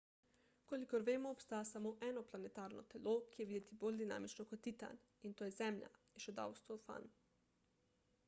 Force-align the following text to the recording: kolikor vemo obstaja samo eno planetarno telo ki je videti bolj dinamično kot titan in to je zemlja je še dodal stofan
kolikor 0.69 1.03
vemo 1.09 1.31
obstaja 1.35 1.65
samo 1.71 1.89
eno 2.07 2.21
planetarno 2.29 2.85
telo 2.93 3.11
ki 3.35 3.41
je 3.41 3.45
videti 3.51 3.77
bolj 3.83 3.99
dinamično 4.01 4.45
kot 4.53 4.63
titan 4.69 5.01
in 5.29 5.35
to 5.41 5.49
je 5.49 5.55
zemlja 5.59 5.91
je 6.15 6.23
še 6.25 6.35
dodal 6.39 6.57
stofan 6.63 7.05